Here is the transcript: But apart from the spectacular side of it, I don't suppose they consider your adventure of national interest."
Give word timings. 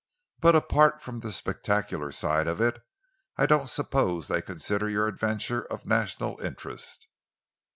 But 0.39 0.55
apart 0.55 0.99
from 0.99 1.19
the 1.19 1.31
spectacular 1.31 2.11
side 2.11 2.47
of 2.47 2.59
it, 2.59 2.81
I 3.37 3.45
don't 3.45 3.69
suppose 3.69 4.29
they 4.29 4.41
consider 4.41 4.89
your 4.89 5.07
adventure 5.07 5.61
of 5.65 5.85
national 5.85 6.39
interest." 6.41 7.05